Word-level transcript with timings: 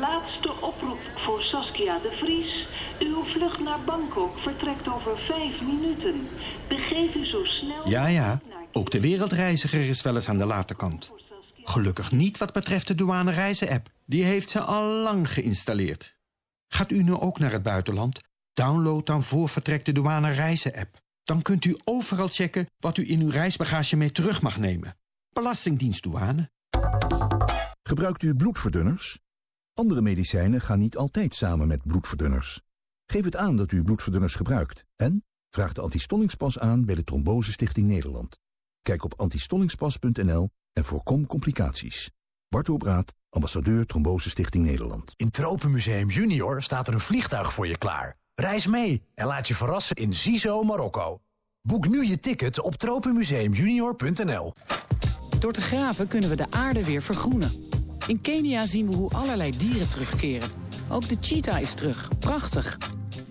Laatste 0.00 0.52
oproep 0.60 0.98
voor 1.16 1.42
Saskia 1.42 1.98
de 1.98 2.16
Vries. 2.20 2.66
Uw 3.00 3.24
vlucht 3.24 3.60
naar 3.60 3.80
Bangkok 3.84 4.38
vertrekt 4.38 4.88
over 4.88 5.18
vijf 5.18 5.62
minuten. 5.62 6.28
Begeef 6.68 7.14
u 7.14 7.26
zo 7.26 7.44
snel... 7.44 7.88
Ja, 7.88 8.06
ja. 8.06 8.40
Ook 8.72 8.90
de 8.90 9.00
wereldreiziger 9.00 9.88
is 9.88 10.02
wel 10.02 10.14
eens 10.14 10.28
aan 10.28 10.38
de 10.38 10.44
late 10.44 10.74
kant. 10.74 11.10
Gelukkig 11.62 12.12
niet 12.12 12.38
wat 12.38 12.52
betreft 12.52 12.86
de 12.86 12.94
douane 12.94 13.30
reizen-app. 13.30 13.88
Die 14.06 14.24
heeft 14.24 14.50
ze 14.50 14.60
al 14.60 14.88
lang 14.88 15.32
geïnstalleerd. 15.32 16.16
Gaat 16.68 16.90
u 16.90 17.02
nu 17.02 17.12
ook 17.12 17.38
naar 17.38 17.52
het 17.52 17.62
buitenland? 17.62 18.20
Download 18.52 19.06
dan 19.06 19.22
voor 19.22 19.48
vertrek 19.48 19.84
de 19.84 19.92
douane 19.92 20.30
reizen-app. 20.30 21.02
Dan 21.24 21.42
kunt 21.42 21.64
u 21.64 21.76
overal 21.84 22.28
checken 22.28 22.66
wat 22.78 22.96
u 22.96 23.08
in 23.08 23.20
uw 23.20 23.30
reisbagage 23.30 23.96
mee 23.96 24.12
terug 24.12 24.42
mag 24.42 24.58
nemen. 24.58 24.96
Belastingdienst 25.32 26.02
douane. 26.02 26.50
Gebruikt 27.82 28.22
u 28.22 28.34
bloedverdunners? 28.34 29.18
Andere 29.74 30.00
medicijnen 30.02 30.60
gaan 30.60 30.78
niet 30.78 30.96
altijd 30.96 31.34
samen 31.34 31.66
met 31.66 31.82
bloedverdunners. 31.86 32.60
Geef 33.06 33.24
het 33.24 33.36
aan 33.36 33.56
dat 33.56 33.72
u 33.72 33.82
bloedverdunners 33.82 34.34
gebruikt 34.34 34.84
en 34.96 35.24
vraag 35.50 35.72
de 35.72 35.80
antistollingspas 35.80 36.58
aan 36.58 36.84
bij 36.84 36.94
de 36.94 37.04
Trombose 37.04 37.52
Stichting 37.52 37.86
Nederland. 37.86 38.38
Kijk 38.82 39.04
op 39.04 39.20
antistollingspas.nl 39.20 40.50
en 40.72 40.84
voorkom 40.84 41.26
complicaties. 41.26 42.10
Bart 42.48 42.68
Obraat, 42.68 43.14
ambassadeur 43.28 43.86
Trombose 43.86 44.30
Stichting 44.30 44.64
Nederland. 44.64 45.12
In 45.16 45.30
Tropenmuseum 45.30 46.10
Junior 46.10 46.62
staat 46.62 46.88
er 46.88 46.94
een 46.94 47.00
vliegtuig 47.00 47.52
voor 47.52 47.66
je 47.66 47.78
klaar. 47.78 48.16
Reis 48.34 48.66
mee 48.66 49.02
en 49.14 49.26
laat 49.26 49.48
je 49.48 49.54
verrassen 49.54 49.96
in 49.96 50.14
Zizo, 50.14 50.62
Marokko. 50.62 51.18
Boek 51.62 51.88
nu 51.88 52.06
je 52.06 52.18
ticket 52.18 52.60
op 52.60 52.74
tropenmuseumjunior.nl. 52.74 54.52
Door 55.38 55.52
te 55.52 55.60
graven 55.60 56.08
kunnen 56.08 56.30
we 56.30 56.36
de 56.36 56.46
aarde 56.50 56.84
weer 56.84 57.02
vergroenen. 57.02 57.50
In 58.06 58.20
Kenia 58.20 58.66
zien 58.66 58.90
we 58.90 58.96
hoe 58.96 59.10
allerlei 59.10 59.50
dieren 59.58 59.88
terugkeren. 59.88 60.48
Ook 60.90 61.08
de 61.08 61.16
cheetah 61.20 61.60
is 61.60 61.74
terug. 61.74 62.08
Prachtig. 62.18 62.78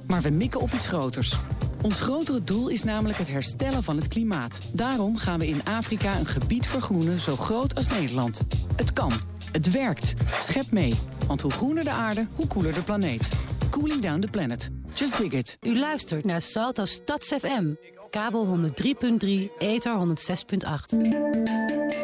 Maar 0.08 0.22
we 0.22 0.30
mikken 0.30 0.60
op 0.60 0.72
iets 0.72 0.88
groters. 0.88 1.36
Ons 1.84 2.02
grotere 2.02 2.44
doel 2.44 2.68
is 2.68 2.84
namelijk 2.84 3.18
het 3.18 3.30
herstellen 3.30 3.84
van 3.84 3.98
het 3.98 4.08
klimaat. 4.08 4.60
Daarom 4.74 5.18
gaan 5.18 5.40
we 5.40 5.48
in 5.48 5.66
Afrika 5.66 6.18
een 6.18 6.26
gebied 6.26 6.68
vergroenen 6.68 7.20
zo 7.20 7.36
groot 7.36 7.76
als 7.76 7.88
Nederland. 7.88 8.42
Het 8.76 8.94
kan. 8.94 9.12
Het 9.52 9.72
werkt. 9.72 10.14
Schep 10.42 10.72
mee. 10.72 10.94
Want 11.28 11.42
hoe 11.42 11.52
groener 11.52 11.84
de 11.84 11.90
aarde, 11.90 12.28
hoe 12.36 12.48
koeler 12.48 12.74
de 12.74 12.82
planeet. 12.82 13.30
Cooling 13.70 14.02
down 14.02 14.20
the 14.20 14.28
planet. 14.28 14.70
Just 14.94 15.18
dig 15.18 15.32
it. 15.32 15.58
U 15.62 15.80
luistert 15.80 16.26
naar 16.26 16.42
Salto 16.42 16.86
Stads 16.86 17.28
FM. 17.28 17.74
Kabel 18.10 18.58
103.3, 18.58 19.58
ether 19.58 20.00
106.8. 20.00 22.03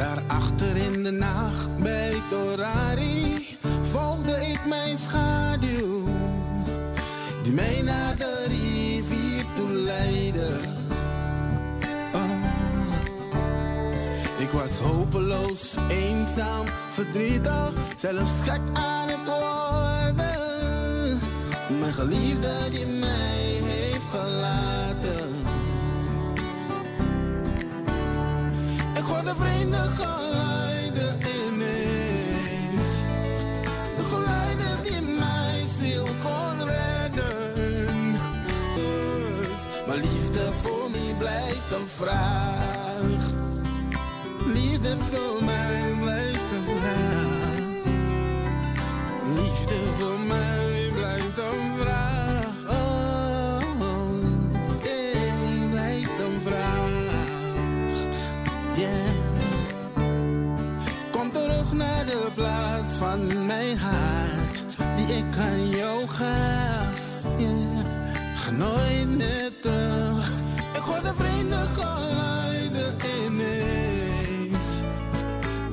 Daarachter 0.00 0.76
in 0.76 1.02
de 1.02 1.10
nacht 1.10 1.76
bij 1.76 2.12
Torari 2.30 3.46
volgde 3.90 4.32
ik 4.32 4.60
mijn 4.68 4.98
schaduw, 4.98 6.04
die 7.42 7.52
mij 7.52 7.82
naar 7.82 8.16
de 8.16 8.44
rivier 8.48 9.44
toe 9.56 9.70
leidde. 9.70 10.48
Oh. 12.14 12.30
Ik 14.38 14.50
was 14.50 14.78
hopeloos, 14.78 15.74
eenzaam, 15.88 16.66
verdrietig, 16.92 17.72
zelfs 17.96 18.32
gek 18.44 18.60
aan 18.72 19.08
het 19.08 19.24
worden. 19.24 20.18
Mijn 21.80 21.94
geliefde 21.94 22.52
die 22.70 22.86
mij 22.86 23.60
heeft 23.64 24.10
gelaten. 24.10 24.79
Hoorde 29.30 29.44
vreemde 29.44 29.76
geluiden 29.76 31.18
ineens. 31.20 32.86
De 33.96 34.04
geluiden 34.04 34.82
die 34.82 35.00
mijn 35.00 35.66
ziel 35.66 36.04
kon 36.04 36.68
redden. 36.68 37.54
Dus, 38.74 39.86
maar 39.86 39.96
liefde 39.96 40.52
voor 40.62 40.90
mij 40.90 41.14
blijft 41.18 41.72
een 41.72 41.88
vraag. 41.88 42.79
Van 63.00 63.46
mijn 63.46 63.78
hart, 63.78 64.64
die 64.96 65.16
ik 65.16 65.36
aan 65.38 65.68
jou 65.68 66.08
gaf. 66.08 66.98
Ga 68.34 68.50
nooit 68.50 69.16
meer 69.16 69.50
terug. 69.60 70.30
Ik 70.74 70.82
hoor 70.82 71.02
de 71.02 71.12
vreemde 71.16 71.56
geluiden 71.56 72.94
ineens. 73.24 74.66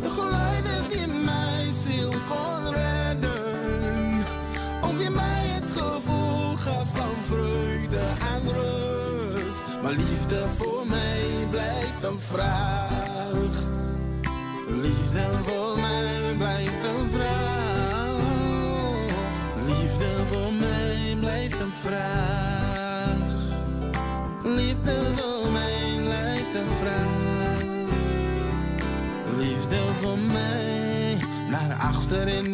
De 0.01 0.09
geluiden 0.09 0.89
die 0.89 1.07
mijn 1.07 1.73
ziel 1.85 2.09
kon 2.09 2.73
redden. 2.73 4.25
Ook 4.81 4.97
die 4.97 5.09
mij 5.09 5.45
het 5.59 5.71
gevoel 5.71 6.55
gaf 6.55 6.87
van 6.93 7.16
vreugde 7.27 7.99
en 8.33 8.53
rust. 8.53 9.61
Maar 9.83 9.93
liefde 9.93 10.45
voor 10.55 10.87
mij 10.87 11.47
blijft 11.49 12.03
een 12.03 12.19
vraag. 12.19 12.76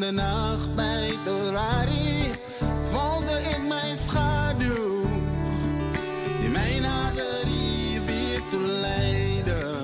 De 0.04 0.12
nacht 0.12 0.76
bij 0.76 1.14
Torari 1.26 2.32
volgde 2.86 3.40
ik 3.40 3.68
mijn 3.68 3.98
schaduw. 3.98 5.02
Die 6.40 6.50
mij 6.50 6.80
naar 6.80 7.14
de 7.14 7.42
rivier 7.44 8.42
toe 8.50 8.68
leidde. 8.68 9.76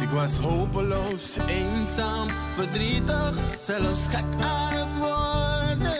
Ik 0.00 0.08
was 0.08 0.36
hopeloos, 0.36 1.36
eenzaam, 1.46 2.28
verdrietig, 2.54 3.34
zelfs 3.60 4.00
gek 4.08 4.24
aan 4.40 4.72
het 4.72 4.98
worden. 4.98 5.97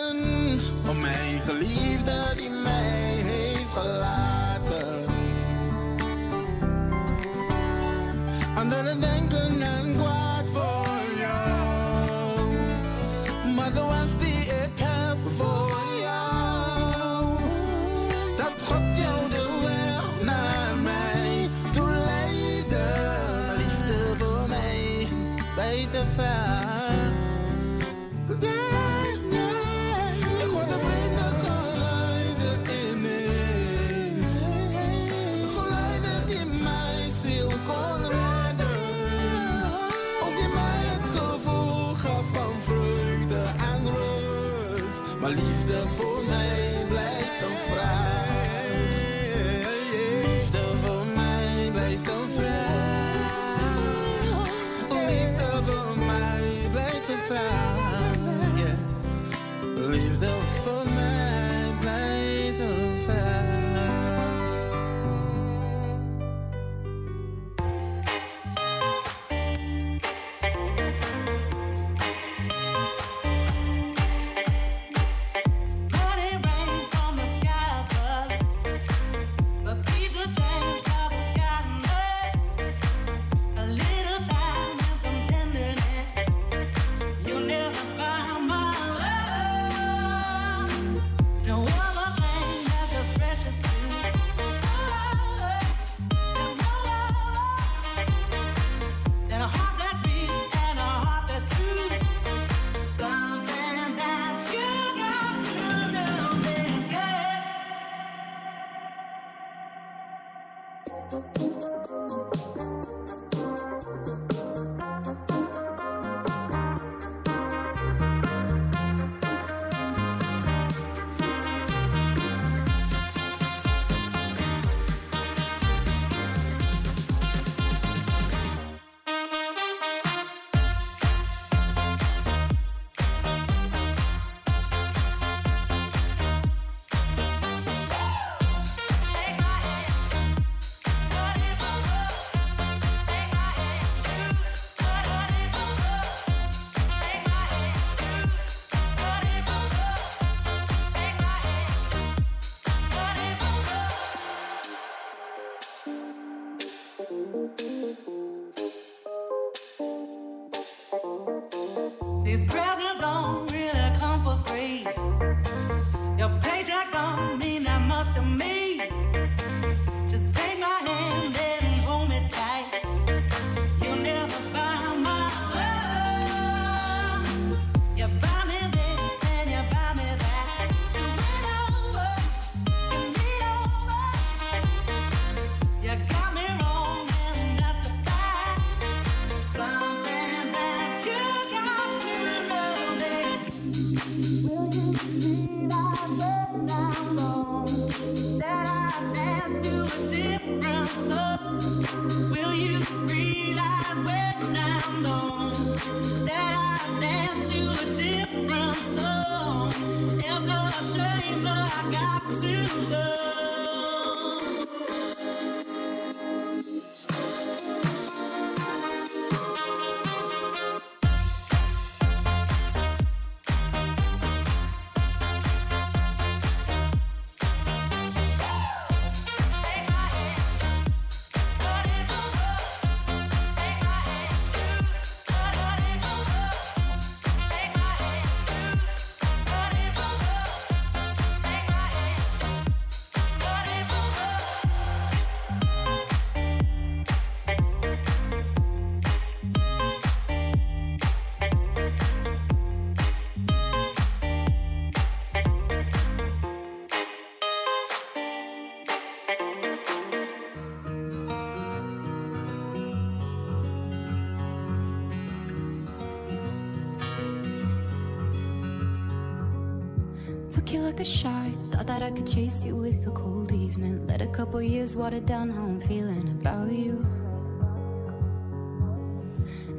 A 271.00 271.04
shot. 271.04 271.52
Thought 271.70 271.87
that 271.87 272.02
I 272.02 272.11
could 272.11 272.26
chase 272.26 272.64
you 272.64 272.75
with 272.75 273.06
a 273.06 273.11
cold 273.11 273.52
evening. 273.52 274.04
Let 274.08 274.20
a 274.20 274.26
couple 274.26 274.61
years 274.61 274.96
water 274.96 275.20
down 275.20 275.49
how 275.49 275.62
I'm 275.62 275.80
feeling 275.80 276.28
about 276.40 276.73
you. 276.73 277.06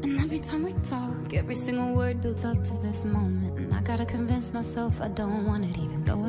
And 0.04 0.18
every 0.20 0.40
time 0.40 0.64
we 0.64 0.74
talk, 0.82 1.34
every 1.34 1.56
single 1.56 1.94
word 1.94 2.22
builds 2.22 2.46
up 2.46 2.64
to 2.64 2.74
this 2.78 3.04
moment. 3.04 3.58
And 3.58 3.74
I 3.74 3.82
gotta 3.82 4.06
convince 4.06 4.54
myself 4.54 5.02
I 5.02 5.10
don't 5.10 5.46
want 5.46 5.66
it, 5.66 5.78
even 5.78 6.06
though 6.06 6.24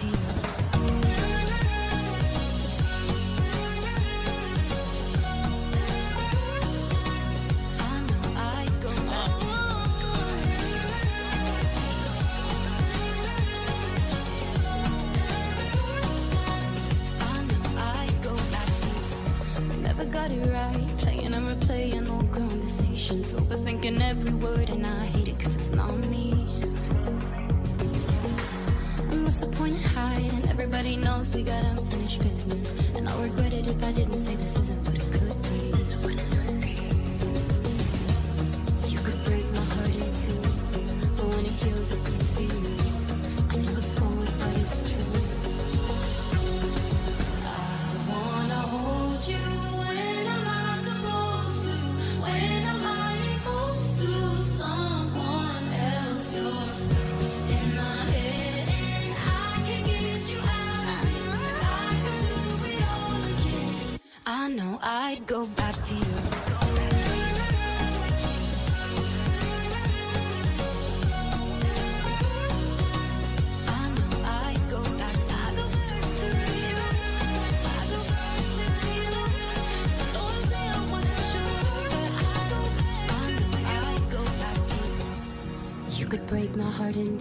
deal. 0.00 0.39
We 31.40 31.46
got 31.46 31.64
unfinished 31.64 32.20
business. 32.22 32.72
And 32.94 33.08
I'll 33.08 33.22
regret 33.22 33.54
it 33.54 33.66
if 33.66 33.82
I 33.82 33.92
didn't 33.92 34.18
say 34.18 34.36
this 34.36 34.58
isn't 34.58 34.89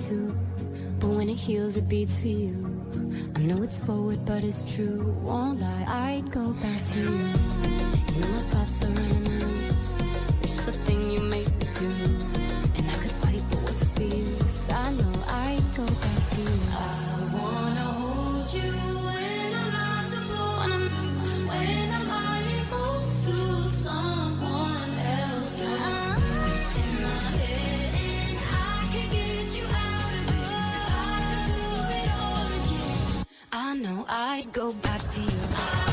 but 0.07 1.09
when 1.09 1.29
it 1.29 1.35
heals, 1.35 1.75
it 1.77 1.89
beats 1.89 2.19
for 2.19 2.27
you. 2.27 2.53
I 3.35 3.39
know 3.39 3.61
it's 3.63 3.77
forward, 3.79 4.25
but 4.25 4.43
it's 4.43 4.63
true. 4.63 5.15
Won't 5.21 5.59
lie, 5.59 5.85
I'd 5.87 6.31
go 6.31 6.53
back 6.53 6.85
to 6.85 6.99
you. 6.99 7.58
I 34.11 34.47
go 34.51 34.73
back 34.73 35.07
to 35.11 35.21
you. 35.21 35.88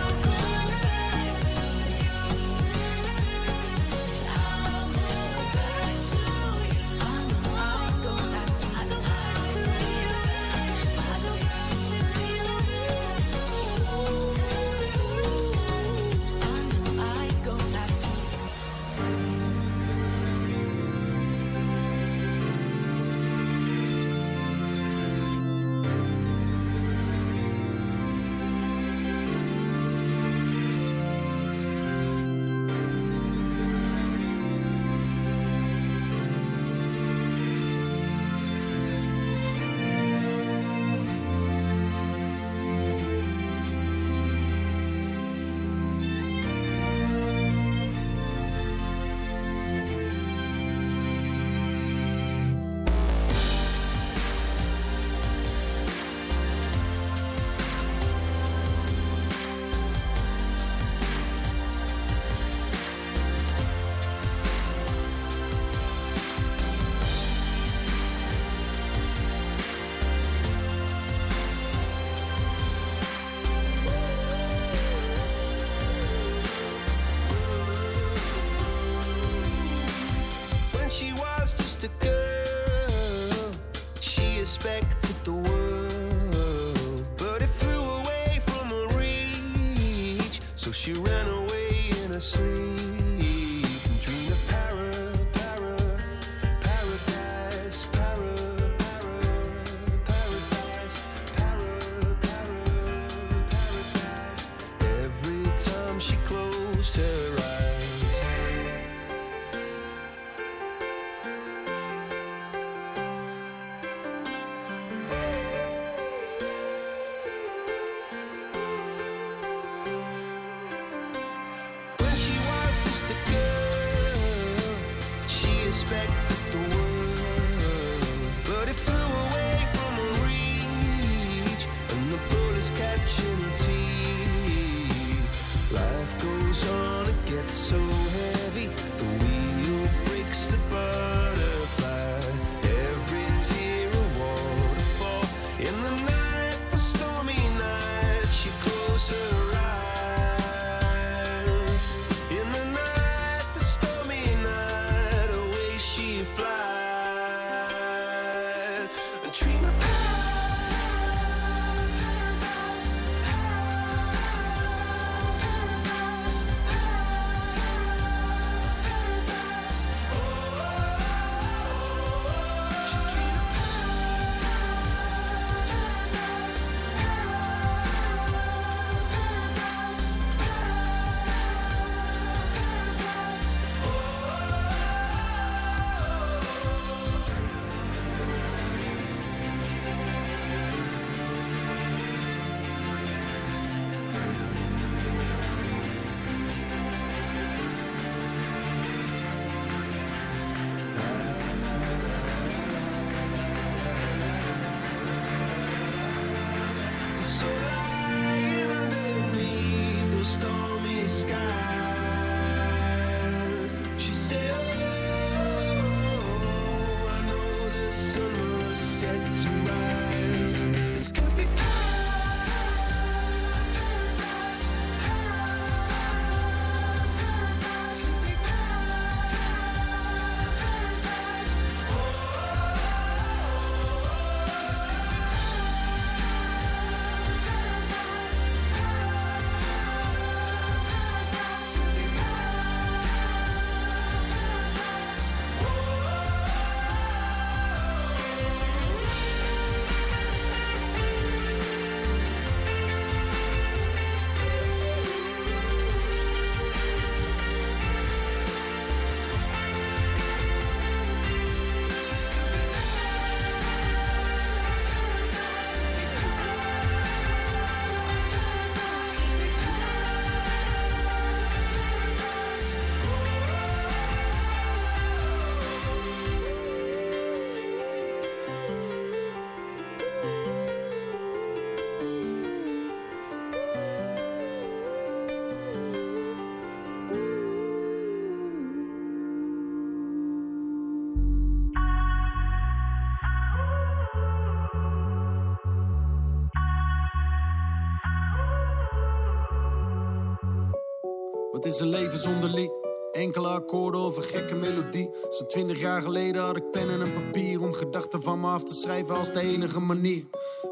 Wat 301.57 301.65
is 301.65 301.81
een 301.81 301.89
leven 301.89 302.19
zonder 302.19 302.51
lied? 302.51 302.71
Enkele 303.13 303.49
akkoorden 303.49 304.01
of 304.01 304.17
een 304.17 304.23
gekke 304.23 304.55
melodie. 304.55 305.11
Zo'n 305.29 305.47
twintig 305.47 305.81
jaar 305.81 306.03
geleden 306.03 306.43
had 306.43 306.57
ik 306.57 306.71
pen 306.71 306.91
en 306.91 307.01
een 307.01 307.13
papier 307.13 307.63
om 307.63 307.73
gedachten 307.73 308.23
van 308.23 308.41
me 308.41 308.47
af 308.47 308.63
te 308.63 308.75
schrijven 308.75 309.17
als 309.17 309.33
de 309.33 309.41
enige 309.41 309.81
manier. 309.81 310.25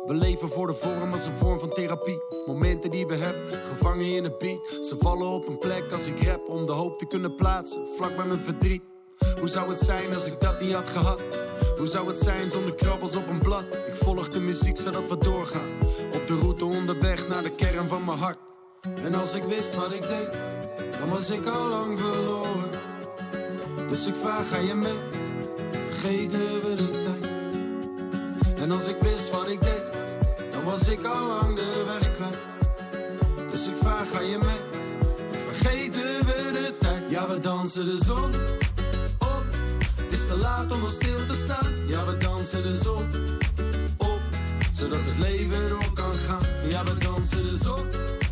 We 0.07 0.15
leven 0.15 0.49
voor 0.49 0.67
de 0.67 0.75
vorm 0.75 1.13
als 1.13 1.27
een 1.27 1.37
vorm 1.37 1.59
van 1.59 1.69
therapie. 1.69 2.29
Of 2.29 2.47
momenten 2.47 2.91
die 2.91 3.07
we 3.07 3.15
hebben, 3.15 3.49
gevangen 3.49 4.07
in 4.07 4.25
een 4.25 4.35
beat. 4.39 4.85
Ze 4.85 4.97
vallen 4.99 5.27
op 5.27 5.49
een 5.49 5.59
plek 5.59 5.93
als 5.93 6.07
ik 6.07 6.23
rap 6.23 6.49
om 6.49 6.67
de 6.67 6.73
hoop 6.73 6.99
te 6.99 7.07
kunnen 7.07 7.35
plaatsen, 7.35 7.89
vlak 7.97 8.17
bij 8.17 8.27
mijn 8.27 8.41
verdriet. 8.41 8.83
Hoe 9.39 9.49
zou 9.49 9.69
het 9.69 9.81
zijn 9.81 10.15
als 10.15 10.27
ik 10.27 10.41
dat 10.41 10.61
niet 10.61 10.73
had 10.73 10.89
gehad? 10.89 11.21
Hoe 11.77 11.87
zou 11.87 12.09
het 12.09 12.19
zijn 12.19 12.51
zonder 12.51 12.75
krabbels 12.75 13.17
op 13.17 13.29
een 13.29 13.39
blad? 13.39 13.65
Ik 13.87 13.95
volg 13.95 14.29
de 14.29 14.41
muziek 14.41 14.77
zodat 14.77 15.09
we 15.09 15.19
doorgaan. 15.19 15.71
Op 16.15 16.27
de 16.27 16.37
route 16.37 16.65
onderweg 16.65 17.29
naar 17.29 17.43
de 17.43 17.51
kern 17.51 17.89
van 17.89 18.05
mijn 18.05 18.19
hart. 18.19 18.39
En 19.05 19.15
als 19.15 19.35
ik 19.35 19.43
wist 19.43 19.75
wat 19.75 19.93
ik 19.93 20.03
deed, 20.03 20.54
dan 21.05 21.13
was 21.13 21.31
ik 21.31 21.47
al 21.47 21.69
lang 21.69 21.99
verloren. 21.99 22.71
Dus 23.89 24.07
ik 24.07 24.15
vraag, 24.15 24.49
ga 24.49 24.59
je 24.59 24.75
mee? 24.75 24.99
Vergeten 25.91 26.39
we 26.39 26.75
de 26.75 26.91
tijd? 26.91 27.33
En 28.57 28.71
als 28.71 28.89
ik 28.89 28.97
wist 29.01 29.31
wat 29.31 29.49
ik 29.49 29.63
deed, 29.63 29.83
dan 30.51 30.65
was 30.65 30.89
ik 30.89 31.05
al 31.05 31.27
lang 31.27 31.57
de 31.57 31.85
weg 31.87 32.13
kwijt. 32.13 32.39
Dus 33.51 33.67
ik 33.67 33.77
vraag, 33.77 34.11
ga 34.11 34.21
je 34.21 34.39
mee? 34.39 34.81
Vergeten 35.53 36.27
we 36.27 36.51
de 36.53 36.75
tijd? 36.79 37.11
Ja, 37.11 37.29
we 37.29 37.39
dansen 37.39 37.85
de 37.85 37.99
zon 38.05 38.35
op. 39.19 39.45
Het 39.97 40.13
is 40.13 40.27
te 40.27 40.37
laat 40.37 40.73
om 40.73 40.81
nog 40.81 40.91
stil 40.91 41.25
te 41.25 41.35
staan. 41.35 41.87
Ja, 41.87 42.05
we 42.05 42.17
dansen 42.17 42.63
de 42.63 42.77
zon 42.77 43.07
op. 43.99 44.21
Zodat 44.73 45.01
het 45.03 45.19
leven 45.19 45.69
door 45.69 45.93
kan 45.95 46.13
gaan. 46.13 46.69
Ja, 46.69 46.85
we 46.85 46.99
dansen 46.99 47.43
de 47.43 47.57
zon 47.63 47.81
op 47.81 48.24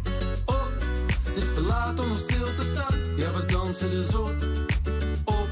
laat 1.72 2.00
om 2.00 2.16
stil 2.16 2.52
te 2.52 2.64
staan. 2.64 2.98
Ja, 3.16 3.32
we 3.32 3.44
dansen 3.44 3.90
de 3.90 3.96
dus 3.96 4.10
zon 4.10 4.34
op, 5.24 5.48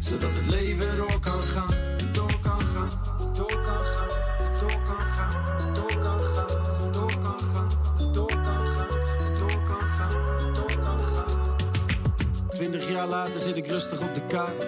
zodat 0.00 0.30
het 0.32 0.48
leven 0.50 0.96
door 0.96 1.20
kan 1.20 1.40
gaan. 1.40 1.74
Door 2.12 2.38
kan 2.42 2.60
gaan, 2.60 2.90
door 3.34 3.60
kan 3.68 3.86
gaan, 3.94 4.08
door 4.60 4.80
kan 4.88 5.06
gaan, 5.16 5.32
door 5.74 6.00
kan 6.02 6.20
gaan, 6.20 6.92
door 6.92 7.16
kan 7.22 7.40
gaan, 7.40 7.68
door 8.12 8.36
kan 8.46 9.88
gaan, 9.96 10.54
door 10.54 10.76
kan 10.84 10.98
gaan. 10.98 12.48
Twintig 12.50 12.90
jaar 12.90 13.08
later 13.08 13.40
zit 13.40 13.56
ik 13.56 13.66
rustig 13.66 14.00
op 14.00 14.14
de 14.14 14.26
kaart 14.26 14.60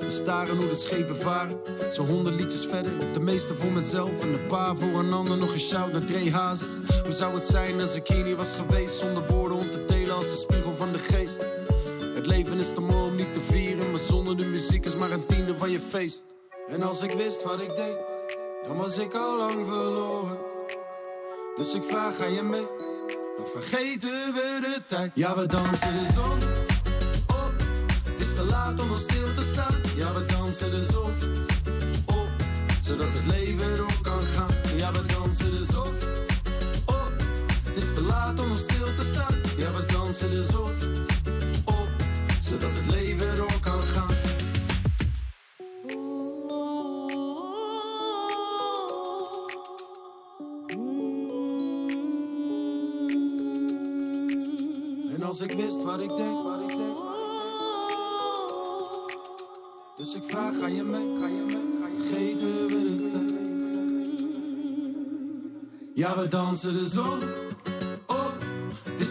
te 0.00 0.10
staren 0.10 0.56
hoe 0.56 0.68
de 0.68 0.74
schepen 0.74 1.16
varen. 1.16 1.60
Zo 1.92 2.04
honderd 2.04 2.36
liedjes 2.36 2.66
verder, 2.66 2.92
de 3.12 3.20
meeste 3.20 3.54
voor 3.54 3.72
mezelf 3.72 4.22
en 4.22 4.28
een 4.28 4.46
paar 4.46 4.76
voor 4.76 4.98
een 4.98 5.12
ander. 5.12 5.36
Nog 5.36 5.52
een 5.52 5.58
shout 5.58 5.92
naar 5.92 6.04
twee 6.04 6.32
Hazes. 6.32 6.81
Hoe 7.02 7.12
zou 7.12 7.34
het 7.34 7.44
zijn 7.44 7.80
als 7.80 7.94
ik 7.94 8.06
hier 8.06 8.24
niet 8.24 8.36
was 8.36 8.52
geweest 8.52 8.98
zonder 8.98 9.26
woorden 9.26 9.58
om 9.58 9.70
te 9.70 9.84
delen 9.84 10.16
als 10.16 10.30
de 10.30 10.36
spiegel 10.36 10.74
van 10.74 10.92
de 10.92 10.98
geest? 10.98 11.36
Het 12.14 12.26
leven 12.26 12.58
is 12.58 12.72
te 12.72 12.80
mooi 12.80 13.10
om 13.10 13.16
niet 13.16 13.32
te 13.32 13.40
vieren, 13.40 13.90
maar 13.90 14.00
zonder 14.00 14.36
de 14.36 14.44
muziek 14.44 14.84
is 14.84 14.96
maar 14.96 15.10
een 15.10 15.26
tiende 15.26 15.58
van 15.58 15.70
je 15.70 15.80
feest. 15.80 16.24
En 16.68 16.82
als 16.82 17.02
ik 17.02 17.12
wist 17.12 17.42
wat 17.42 17.60
ik 17.60 17.68
deed, 17.76 17.96
dan 18.66 18.76
was 18.76 18.98
ik 18.98 19.14
al 19.14 19.36
lang 19.36 19.66
verloren. 19.66 20.38
Dus 21.56 21.74
ik 21.74 21.82
vraag, 21.82 22.16
ga 22.16 22.24
je 22.24 22.42
mee? 22.42 22.66
Dan 23.36 23.46
vergeten 23.52 24.32
we 24.34 24.58
de 24.60 24.82
tijd. 24.86 25.10
Ja, 25.14 25.36
we 25.36 25.46
dansen 25.46 25.92
de 25.98 26.12
zon 26.12 26.38
op. 27.26 27.52
Het 28.04 28.20
is 28.20 28.34
te 28.34 28.44
laat 28.44 28.80
om 28.80 28.88
nog 28.88 28.98
stil 28.98 29.32
te 29.32 29.42
staan. 29.52 29.80
Ja, 29.96 30.12
we 30.12 30.24
dansen 30.24 30.70
de 30.70 30.84
zon 30.84 31.12
op. 32.06 32.30
Zodat 32.82 33.08
het 33.10 33.26
leven 33.26 33.76
door 33.76 34.00
kan 34.02 34.20
gaan. 34.20 34.50
Ja, 34.76 34.92
we 34.92 35.06
dansen 35.06 35.50
de 35.50 35.64
zon 35.70 36.21
om 38.40 38.56
stil 38.56 38.92
te 38.94 39.04
staan. 39.04 39.34
Ja, 39.56 39.72
we 39.72 39.84
dansen 39.92 40.30
de 40.30 40.44
zon 40.50 40.70
op. 41.64 41.88
Zodat 42.42 42.70
het 42.72 42.94
leven 42.94 43.36
door 43.36 43.60
kan 43.60 43.80
gaan. 43.80 44.16
En 55.14 55.22
als 55.22 55.40
ik 55.40 55.52
wist 55.52 55.82
wat 55.82 56.00
ik 56.00 56.08
deed, 56.08 56.42
wat 56.42 56.60
ik 56.60 56.76
deed. 56.76 56.96
Dus 59.96 60.14
ik 60.14 60.22
vraag, 60.24 60.58
ga 60.58 60.66
je 60.66 60.82
mee, 60.82 61.16
ga 61.20 61.26
je 61.26 61.42
mee, 61.42 62.08
ga 62.10 62.16
je 62.16 62.34
we 62.36 62.96
de 62.96 63.08
tijd. 63.12 63.50
Ja, 65.94 66.18
we 66.18 66.28
dansen 66.28 66.72
de. 66.72 66.80
Het 66.80 67.41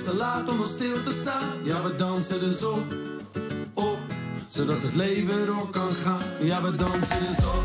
is 0.01 0.07
te 0.07 0.15
laat 0.15 0.49
om 0.49 0.57
nog 0.57 0.67
stil 0.67 1.01
te 1.01 1.11
staan. 1.11 1.49
Ja, 1.63 1.83
we 1.83 1.95
dansen 1.95 2.39
de 2.39 2.53
zon 2.53 2.85
op. 3.73 3.99
Zodat 4.47 4.81
het 4.81 4.95
leven 4.95 5.45
door 5.45 5.69
kan 5.69 5.95
gaan. 5.95 6.23
Ja, 6.41 6.61
we 6.61 6.75
dansen 6.75 7.19
de 7.19 7.35
zon 7.41 7.63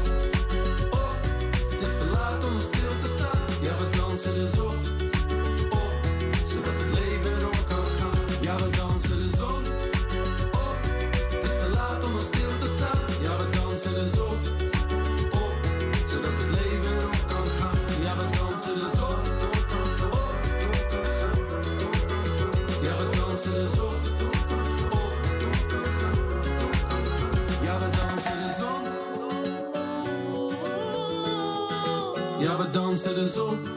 op. 0.90 1.16
Het 1.70 1.81
is 1.81 1.99
te 1.99 2.07
laat 2.12 2.46
om 2.46 2.53
nog 2.53 2.62
stil 2.62 2.96
te 2.96 3.09
staan. 3.16 3.40
Ja, 3.62 3.77
we 3.77 3.96
dansen 3.96 4.49
zon 4.55 4.66
op. 4.66 4.96
we 33.16 33.22
dansen 33.22 33.76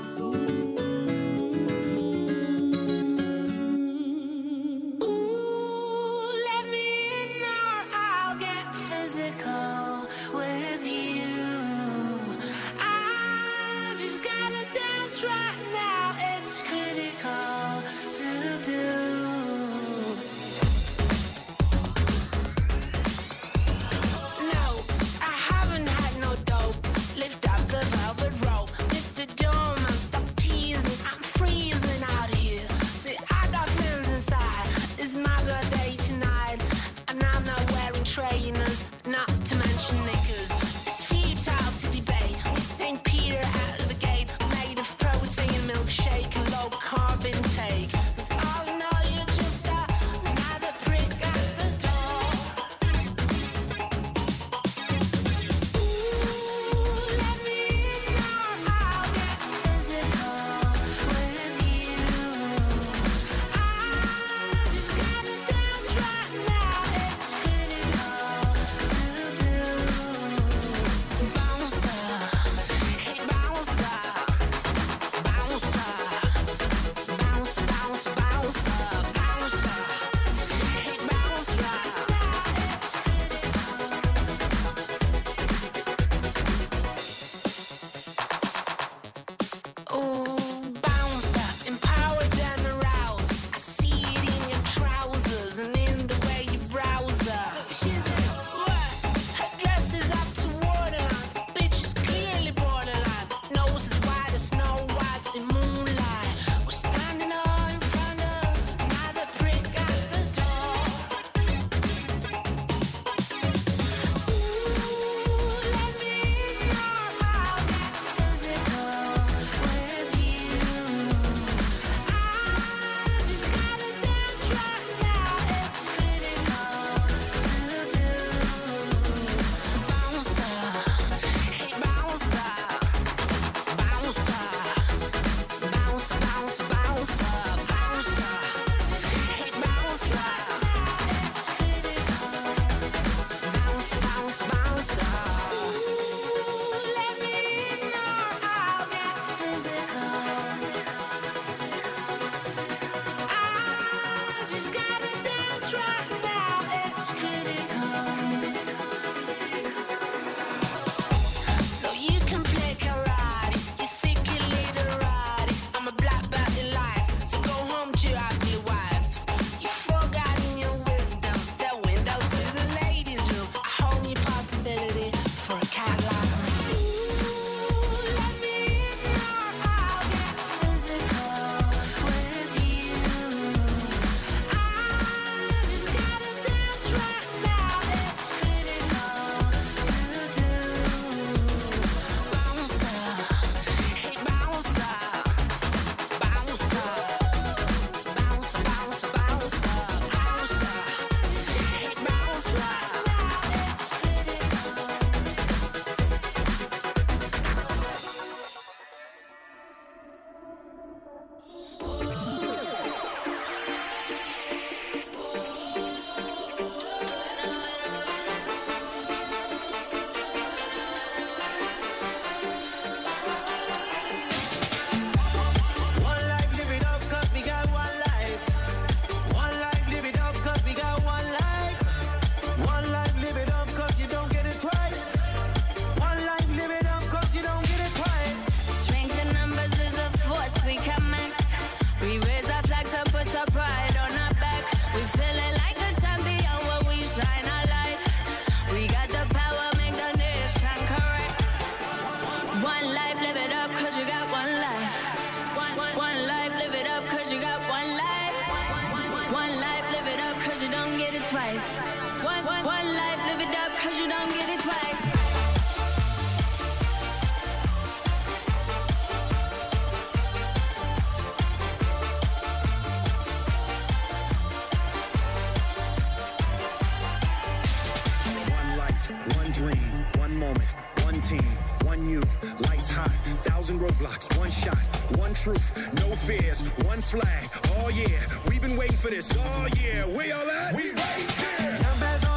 Oh 289.38 289.68
yeah, 289.82 290.06
we 290.08 290.32
all 290.32 290.50
at? 290.50 290.76
We 290.76 290.92
right 290.92 291.28
there. 291.38 292.29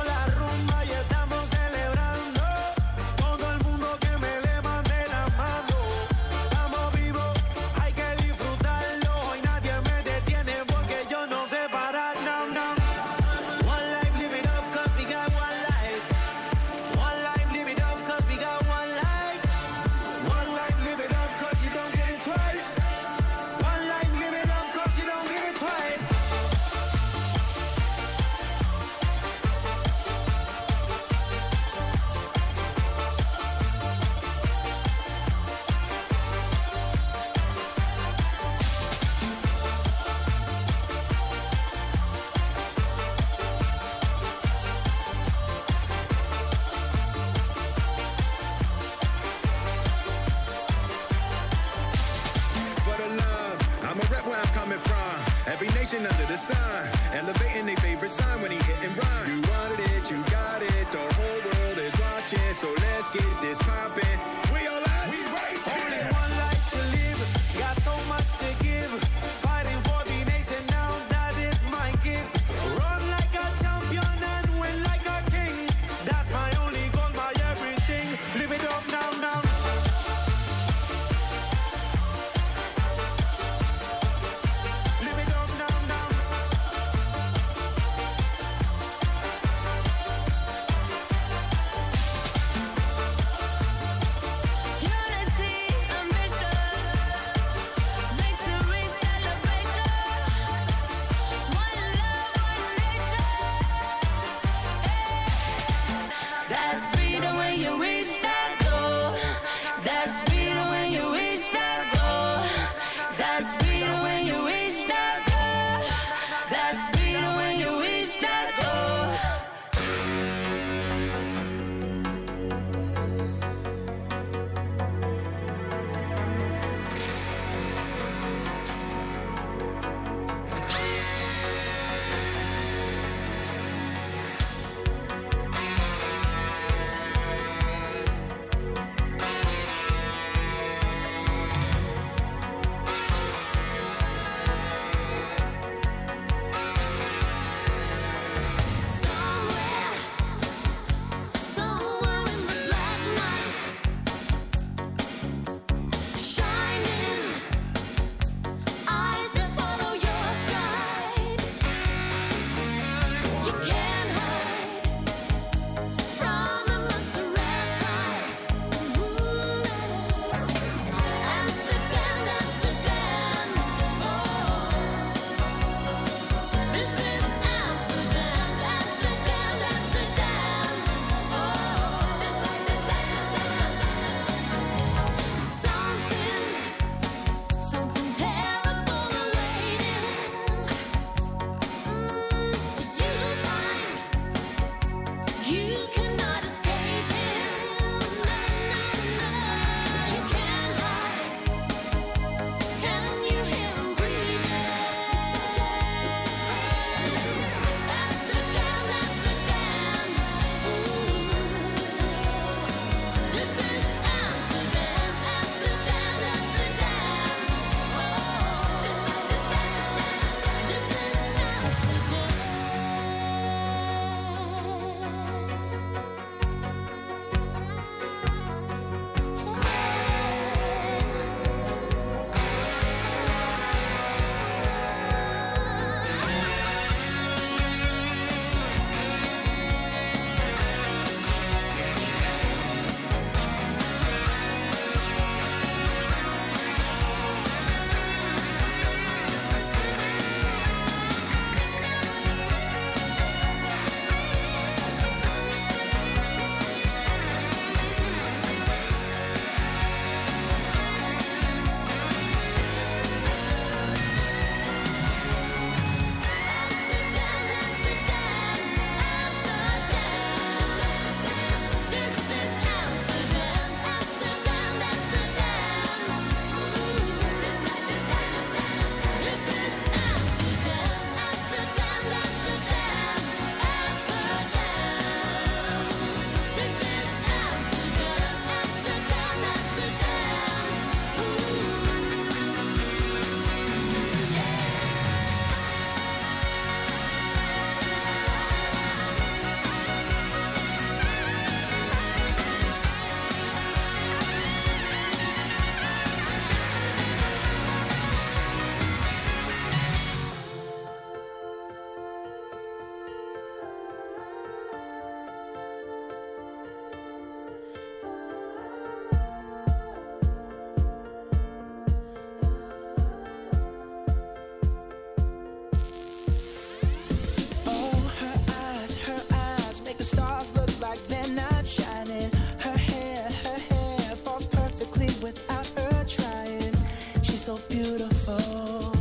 So 337.42 337.56
beautiful, 337.68 338.92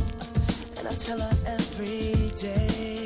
and 0.76 0.88
I 0.88 0.94
tell 0.94 1.20
her 1.20 1.30
every 1.46 2.28
day. 2.34 3.01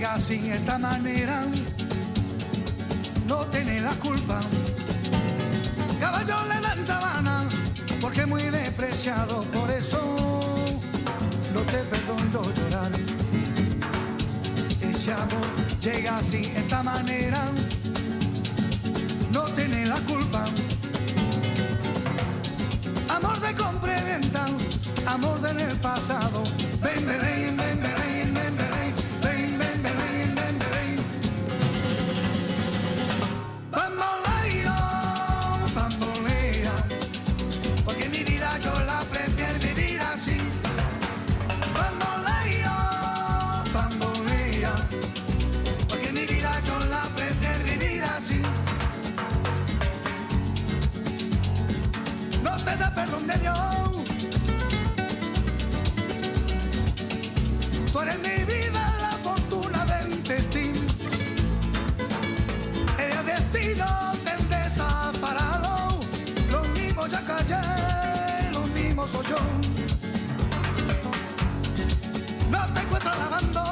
juega 0.00 0.18
sin 0.18 0.50
esta 0.50 0.78
manera, 0.78 1.42
no 3.26 3.36
tiene 3.52 3.80
la 3.80 3.90
culpa. 3.96 4.40
Caballo 6.00 6.36
le 6.48 6.60
dan 6.60 6.86
sabana, 6.86 7.40
porque 8.00 8.24
muy 8.24 8.44
despreciado, 8.44 9.40
por 9.52 9.70
eso 9.70 10.00
no 11.52 11.60
te 11.60 11.78
perdono 11.84 12.42
llorar. 12.54 12.92
Ese 14.80 15.12
amor 15.12 15.50
llega 15.82 16.22
sin 16.22 16.44
esta 16.44 16.82
manera, 16.82 17.44
no 19.32 19.42
tiene 19.52 19.84
la 19.84 19.96
culpa. 19.96 20.46
Amor 23.16 23.38
de 23.40 23.54
compra 23.54 24.00
y 24.00 24.04
venta, 24.04 24.46
amor 25.06 25.40
del 25.42 25.76
pasado, 25.76 26.42
vende 26.80 27.18
perdido, 63.70 63.86
te 64.24 64.30
han. 64.30 65.20
Lo 66.50 66.62
mismo 66.74 67.06
ya 67.06 67.20
callé, 67.24 68.50
lo 68.52 68.60
mismo 68.66 69.06
soy 69.08 69.26
yo. 69.26 69.36
No 72.50 72.66
te 72.74 72.80
encuentro 72.80 73.10
lavando. 73.10 73.64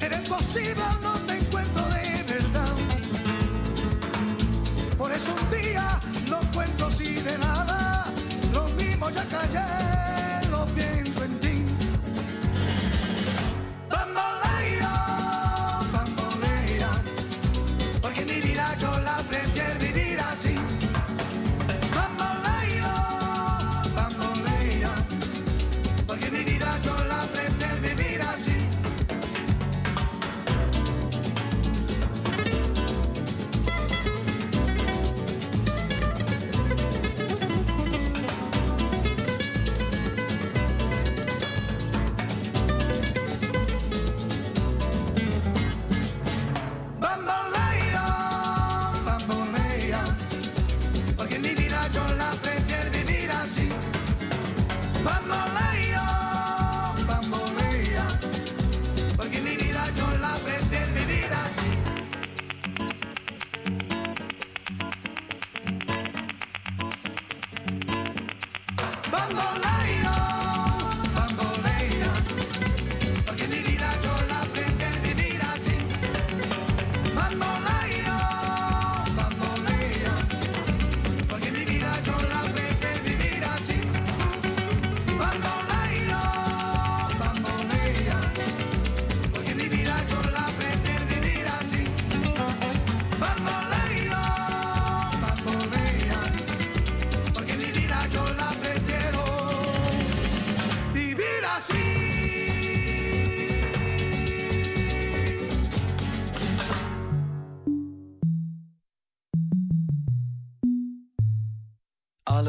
Eres 0.00 0.28
posible, 0.28 0.84
no 1.02 1.12
te 1.26 1.38
encuentro 1.38 1.82
de 1.84 2.24
verdad. 2.28 2.74
Por 4.98 5.12
eso 5.12 5.34
un 5.34 5.60
día 5.60 6.00
no 6.28 6.40
cuento 6.52 6.90
si 6.90 7.14
de 7.14 7.38
nada. 7.38 8.12
Lo 8.52 8.68
mismo 8.70 9.10
ya 9.10 9.24
callé. 9.24 9.95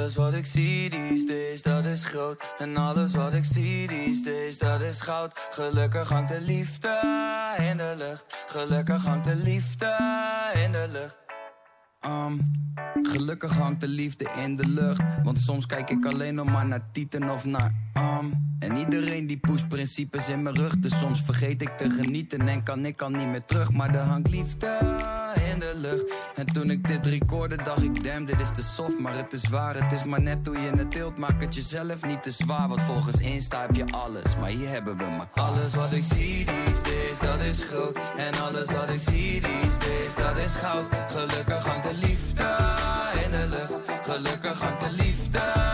Alles 0.07 0.19
wat 0.19 0.33
ik 0.33 0.45
zie 0.45 0.89
die 0.89 1.17
steeds, 1.17 1.61
dat 1.61 1.85
is 1.85 2.03
groot. 2.03 2.53
En 2.57 2.77
alles 2.77 3.13
wat 3.13 3.33
ik 3.33 3.45
zie 3.45 3.87
die 3.87 4.15
steeds, 4.15 4.57
dat 4.57 4.81
is 4.81 5.01
goud. 5.01 5.47
Gelukkig 5.51 6.09
hangt 6.09 6.29
de 6.29 6.41
liefde 6.41 6.99
in 7.71 7.77
de 7.77 7.93
lucht. 7.97 8.25
Gelukkig 8.47 9.05
hangt 9.05 9.25
de 9.25 9.35
liefde 9.35 9.85
in 10.65 10.71
de 10.71 10.87
lucht. 10.91 11.17
Um, 12.05 12.41
gelukkig 13.01 13.57
hangt 13.57 13.79
de 13.79 13.87
liefde 13.87 14.29
in 14.43 14.55
de 14.55 14.67
lucht. 14.67 15.01
Want 15.23 15.39
soms 15.39 15.65
kijk 15.65 15.89
ik 15.89 16.05
alleen 16.05 16.35
nog 16.35 16.45
maar 16.45 16.67
naar 16.67 16.91
tieten 16.91 17.29
of 17.29 17.45
naar 17.45 17.71
am. 17.93 18.55
En 18.59 18.77
iedereen 18.77 19.27
die 19.27 19.39
poest 19.39 19.67
principes 19.67 20.29
in 20.29 20.41
mijn 20.41 20.55
rug. 20.55 20.79
Dus 20.79 20.99
soms 20.99 21.21
vergeet 21.21 21.61
ik 21.61 21.77
te 21.77 21.89
genieten 21.89 22.47
en 22.47 22.63
kan 22.63 22.85
ik 22.85 23.01
al 23.01 23.09
niet 23.09 23.27
meer 23.27 23.45
terug. 23.45 23.71
Maar 23.71 23.95
er 23.95 24.01
hangt 24.01 24.29
liefde 24.29 24.77
in 25.51 25.59
de 25.59 25.73
lucht. 25.75 26.13
En 26.35 26.45
toen 26.45 26.69
ik 26.69 26.87
dit 26.87 27.05
recorde 27.05 27.55
dacht 27.55 27.83
ik, 27.83 28.03
damn, 28.03 28.25
dit 28.25 28.41
is 28.41 28.51
te 28.51 28.63
soft. 28.63 28.99
Maar 28.99 29.15
het 29.15 29.33
is 29.33 29.47
waar, 29.47 29.75
het 29.83 29.91
is 29.91 30.03
maar 30.03 30.21
net 30.21 30.47
hoe 30.47 30.57
je 30.57 30.69
het 30.69 30.91
tilt. 30.91 31.17
Maak 31.17 31.41
het 31.41 31.55
jezelf 31.55 32.05
niet 32.05 32.23
te 32.23 32.31
zwaar, 32.31 32.67
want 32.67 32.81
volgens 32.81 33.21
Insta 33.21 33.61
heb 33.61 33.75
je 33.75 33.85
alles. 33.91 34.35
Maar 34.39 34.49
hier 34.49 34.69
hebben 34.69 34.97
we 34.97 35.05
maar 35.05 35.29
alles 35.33 35.73
wat 35.73 35.91
ik 35.91 36.03
zie 36.03 36.45
these 36.45 36.83
days, 36.83 37.19
dat 37.19 37.39
is 37.39 37.63
groot. 37.63 37.97
En 38.17 38.41
alles 38.41 38.71
wat 38.71 38.89
ik 38.89 38.99
zie 38.99 39.41
these 39.41 39.79
days, 39.79 40.15
dat 40.15 40.37
is 40.37 40.55
goud. 40.55 40.85
Gelukkig 41.07 41.65
hangt 41.65 41.83
de 41.83 41.93
liefde 41.93 42.55
in 43.25 43.31
de 43.31 43.47
lucht. 43.49 43.73
Gelukkig 44.03 44.59
hangt 44.59 44.79
de 44.79 44.91
liefde 44.91 45.66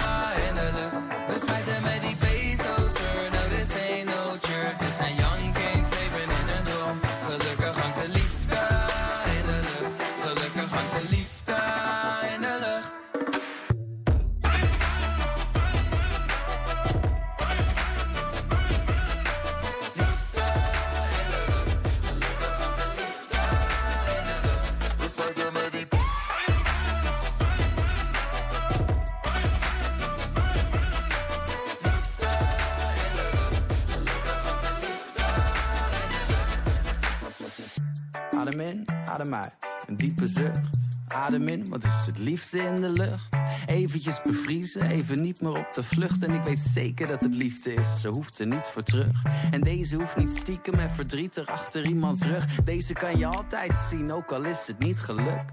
uit. 39.31 39.53
Een 39.87 39.97
diepe 39.97 40.27
zucht. 40.27 40.69
Adem 41.07 41.47
in, 41.47 41.69
wat 41.69 41.83
is 41.83 42.05
het 42.05 42.17
liefde 42.17 42.57
in 42.57 42.75
de 42.75 42.89
lucht? 42.89 43.35
Eventjes 43.65 44.21
bevriezen, 44.21 44.81
even 44.81 45.21
niet 45.21 45.41
meer 45.41 45.57
op 45.57 45.73
de 45.73 45.83
vlucht. 45.83 46.23
En 46.23 46.33
ik 46.33 46.43
weet 46.43 46.59
zeker 46.59 47.07
dat 47.07 47.21
het 47.21 47.33
liefde 47.33 47.73
is, 47.73 48.01
ze 48.01 48.07
hoeft 48.07 48.39
er 48.39 48.47
niets 48.47 48.69
voor 48.69 48.83
terug. 48.83 49.23
En 49.51 49.61
deze 49.61 49.95
hoeft 49.95 50.17
niet 50.17 50.37
stiekem 50.37 50.79
en 50.79 50.89
verdrietig 50.89 51.47
achter 51.47 51.85
iemands 51.85 52.23
rug. 52.23 52.45
Deze 52.63 52.93
kan 52.93 53.17
je 53.17 53.25
altijd 53.25 53.77
zien, 53.77 54.11
ook 54.11 54.31
al 54.31 54.43
is 54.43 54.67
het 54.67 54.79
niet 54.79 54.99
gelukt. 54.99 55.51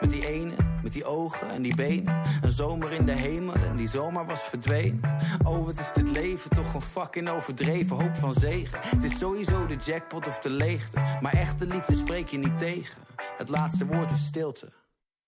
Met 0.00 0.10
die 0.10 0.26
ene, 0.26 0.54
met 0.82 0.92
die 0.92 1.04
ogen 1.04 1.50
en 1.50 1.62
die 1.62 1.74
benen. 1.74 2.22
Een 2.42 2.50
zomer 2.50 2.92
in 2.92 3.06
de 3.06 3.12
hemel 3.12 3.54
en 3.54 3.76
die 3.76 3.88
zomer 3.88 4.26
was 4.26 4.42
verdwenen. 4.42 5.18
Oh, 5.44 5.64
wat 5.64 5.78
is 5.78 5.92
dit 5.92 6.08
leven 6.10 6.50
toch 6.50 6.74
een 6.74 6.80
fucking 6.80 7.28
overdreven 7.28 7.96
hoop 7.96 8.16
van 8.16 8.32
zegen. 8.32 8.78
Het 8.82 9.04
is 9.04 9.18
sowieso 9.18 9.66
de 9.66 9.76
jackpot 9.76 10.26
of 10.26 10.38
de 10.38 10.50
leegte. 10.50 11.00
Maar 11.20 11.32
echte 11.32 11.66
liefde 11.66 11.94
spreek 11.94 12.28
je 12.28 12.38
niet 12.38 12.58
tegen. 12.58 13.05
Het 13.36 13.48
laatste 13.48 13.86
woord 13.86 14.10
is 14.10 14.24
stilte. 14.24 14.72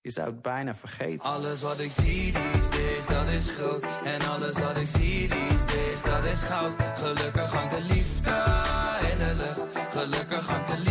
Je 0.01 0.11
zou 0.11 0.27
het 0.27 0.43
bijna 0.43 0.75
vergeten. 0.75 1.31
Alles 1.31 1.63
wat 1.63 1.79
ik 1.79 1.91
zie 1.91 2.33
these 2.33 2.71
days, 2.71 3.07
dat 3.07 3.29
is 3.29 3.51
groot. 3.51 3.85
En 4.05 4.21
alles 4.23 4.59
wat 4.59 4.77
ik 4.77 4.87
zie 4.87 5.29
these 5.29 5.67
days, 5.67 6.03
dat 6.03 6.25
is 6.25 6.43
goud. 6.43 6.73
Gelukkig 6.95 7.53
hangt 7.53 7.71
de 7.71 7.83
liefde 7.83 8.31
in 9.13 9.19
de 9.19 9.35
lucht. 9.37 9.77
Gelukkig 9.91 10.47
hangt 10.47 10.69
de 10.69 10.73
liefde 10.73 10.88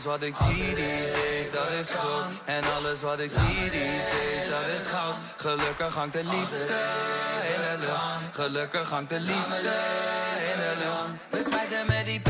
Alles 0.00 0.12
wat 0.12 0.28
ik 0.28 0.34
zie 0.36 0.74
these 0.74 1.12
days, 1.12 1.50
dat 1.50 1.70
is 1.80 1.90
groot. 1.90 2.24
En 2.44 2.62
alles 2.76 3.00
wat 3.00 3.20
ik 3.20 3.30
zie 3.30 3.70
these 3.70 4.08
days, 4.10 4.44
dat 4.50 4.76
is 4.76 4.86
goud. 4.86 5.14
Gelukkig 5.36 5.94
hangt 5.94 6.12
de 6.12 6.24
liefde 6.24 6.56
in 7.54 7.60
de 7.60 7.76
lucht. 7.80 8.32
Gelukkig 8.32 8.90
hangt 8.90 9.10
de 9.10 9.20
liefde 9.20 9.72
in 10.52 10.58
de 10.60 10.74
lucht. 10.78 11.20
We 11.30 11.50
smijten 11.50 11.86
met 11.86 12.06
die 12.06 12.20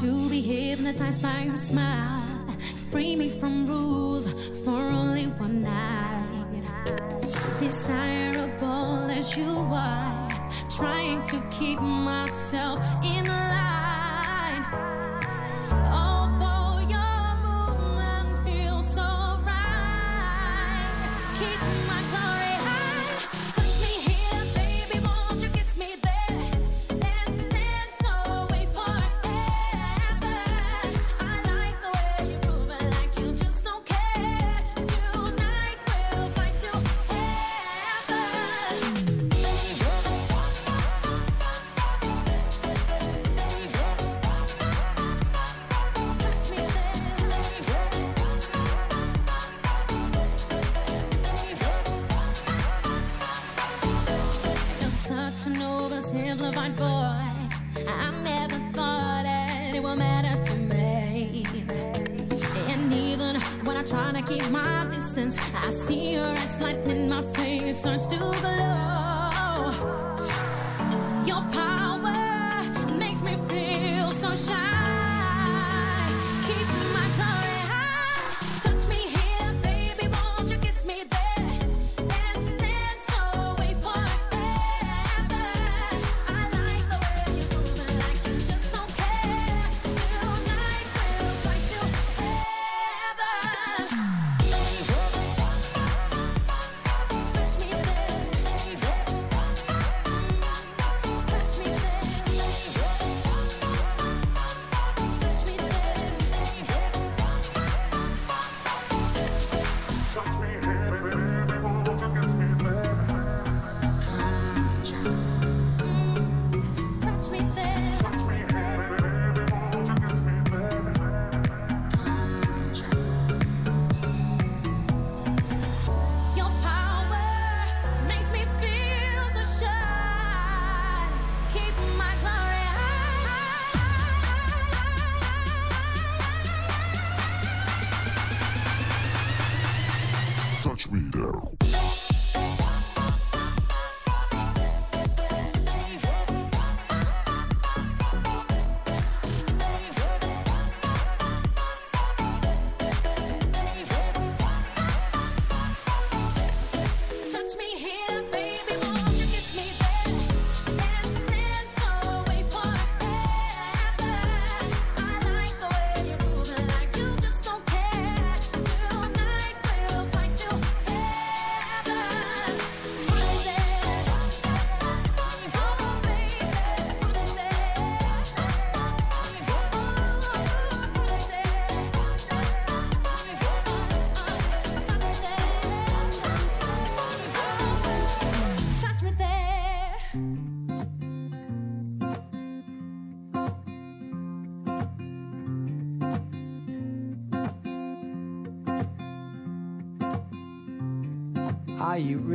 to 0.00 0.30
be 0.30 0.40
hypnotized 0.40 1.22
by 1.22 1.42
your 1.42 1.56
smile. 1.56 2.22
Free 2.92 3.16
me 3.16 3.28
from 3.28 3.66
rules 3.66 4.32
for 4.64 4.78
only 4.78 5.24
one 5.24 5.64
night. 5.64 6.62
Desirable 7.58 9.10
as 9.10 9.36
you 9.36 9.50
are, 9.50 10.28
trying 10.70 11.24
to 11.24 11.42
keep 11.50 11.80
myself 11.80 12.80
in 13.02 13.27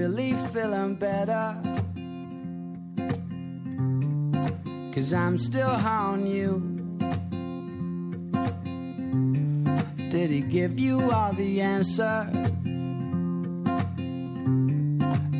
really 0.03 0.33
feeling 0.51 0.95
better. 0.95 1.55
Cause 4.93 5.13
I'm 5.13 5.37
still 5.37 5.69
on 5.69 6.27
you. 6.27 6.59
Did 10.09 10.29
he 10.29 10.41
give 10.41 10.77
you 10.77 11.09
all 11.09 11.31
the 11.31 11.61
answers? 11.61 12.35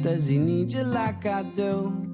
Does 0.01 0.27
he 0.27 0.37
need 0.37 0.71
you 0.71 0.83
like 0.83 1.25
I 1.25 1.43
do? 1.43 2.12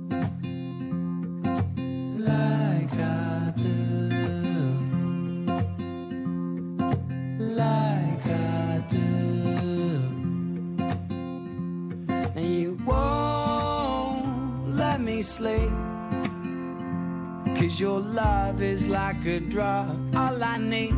sleep. 15.40 15.72
Cause 17.58 17.80
your 17.80 18.02
love 18.02 18.62
is 18.62 18.86
like 18.88 19.26
a 19.26 19.40
drug, 19.40 19.96
all 20.14 20.44
I 20.44 20.58
need. 20.58 20.94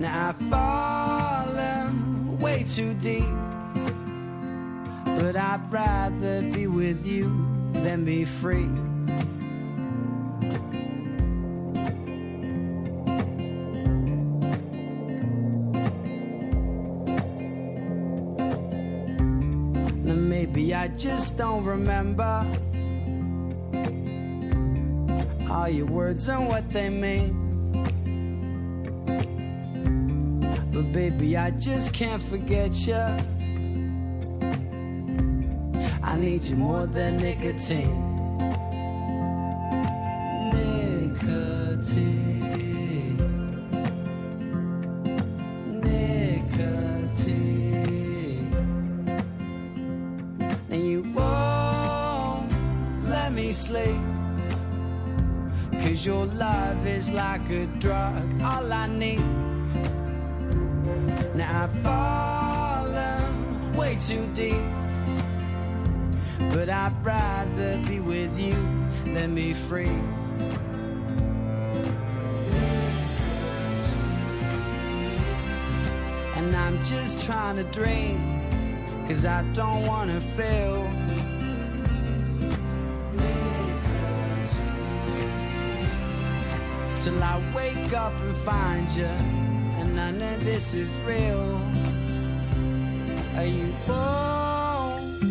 Now 0.00 0.30
I've 0.30 0.40
fallen 0.50 2.40
way 2.40 2.64
too 2.64 2.94
deep. 2.94 3.36
But 5.20 5.36
I'd 5.36 5.64
rather 5.70 6.42
be 6.42 6.66
with 6.66 7.06
you 7.06 7.28
than 7.72 8.04
be 8.04 8.24
free. 8.24 8.68
just 20.96 21.36
don't 21.36 21.64
remember 21.64 22.46
all 25.50 25.68
your 25.68 25.86
words 25.86 26.28
and 26.28 26.46
what 26.46 26.70
they 26.70 26.88
mean. 26.88 27.40
But 30.72 30.92
baby, 30.92 31.36
I 31.36 31.50
just 31.50 31.92
can't 31.92 32.22
forget 32.22 32.86
you. 32.86 32.94
I 36.02 36.16
need 36.16 36.42
you 36.42 36.56
more 36.56 36.86
than 36.86 37.16
nicotine. 37.16 38.13
Good 57.48 57.68
a 57.68 57.78
drug, 57.78 58.42
all 58.42 58.72
I 58.72 58.86
need. 58.86 59.20
Now 61.34 61.64
I've 61.64 61.72
fallen 61.82 63.72
way 63.74 63.98
too 64.00 64.26
deep. 64.32 64.64
But 66.54 66.70
I'd 66.70 66.94
rather 67.04 67.76
be 67.86 68.00
with 68.00 68.40
you 68.40 68.54
than 69.12 69.34
be 69.34 69.52
free. 69.52 70.00
And 76.36 76.56
I'm 76.56 76.82
just 76.82 77.26
trying 77.26 77.56
to 77.56 77.64
dream, 77.64 78.40
cause 79.06 79.26
I 79.26 79.42
don't 79.52 79.86
wanna 79.86 80.20
fail. 80.34 80.93
Till 87.04 87.22
I 87.22 87.36
wake 87.54 87.92
up 87.92 88.18
and 88.18 88.34
find 88.36 88.88
you, 88.88 89.04
and 89.04 90.00
I 90.00 90.10
know 90.10 90.38
this 90.38 90.72
is 90.72 90.96
real. 91.04 91.60
Are 93.36 93.44
you 93.44 93.74
won't 93.86 95.22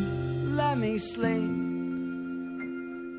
let 0.54 0.78
me 0.78 1.00
sleep? 1.00 1.50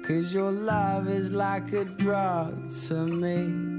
Cause 0.07 0.33
your 0.33 0.53
love 0.53 1.09
is 1.09 1.33
like 1.33 1.73
a 1.73 1.85
drug 1.85 2.71
to 2.87 2.95
me. 2.95 3.74